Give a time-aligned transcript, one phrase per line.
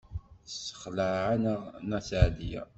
[0.43, 2.63] Tessexleɛ-aneɣ Nna Seɛdiya.